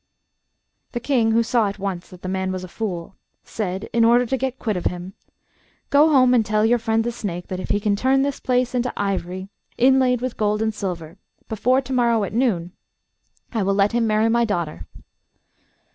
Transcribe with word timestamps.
The 0.93 0.99
King, 0.99 1.29
who 1.33 1.43
saw 1.43 1.67
at 1.67 1.77
once 1.77 2.09
that 2.09 2.23
the 2.23 2.27
man 2.27 2.51
was 2.51 2.63
a 2.63 2.67
fool, 2.67 3.13
said, 3.43 3.87
in 3.93 4.03
order 4.03 4.25
to 4.25 4.35
get 4.35 4.57
quit 4.57 4.75
of 4.75 4.85
him, 4.87 5.13
'Go 5.91 6.09
home 6.09 6.33
and 6.33 6.43
tell 6.43 6.65
your 6.65 6.79
friend 6.79 7.03
the 7.03 7.11
snake 7.11 7.49
that 7.49 7.59
if 7.59 7.69
he 7.69 7.79
can 7.79 7.95
turn 7.95 8.23
this 8.23 8.39
palace 8.39 8.73
into 8.73 8.91
ivory, 8.97 9.49
inlaid 9.77 10.19
with 10.19 10.37
gold 10.37 10.59
and 10.59 10.73
silver, 10.73 11.17
before 11.47 11.81
to 11.81 11.93
morrow 11.93 12.23
at 12.23 12.33
noon, 12.33 12.71
I 13.53 13.61
will 13.61 13.75
let 13.75 13.91
him 13.91 14.07
marry 14.07 14.27
my 14.27 14.43
daughter. 14.43 14.87